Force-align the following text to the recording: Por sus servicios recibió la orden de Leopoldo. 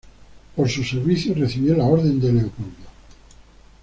Por 0.55 0.67
sus 0.67 0.89
servicios 0.89 1.37
recibió 1.37 1.75
la 1.77 1.83
orden 1.85 2.19
de 2.19 2.33
Leopoldo. 2.33 2.87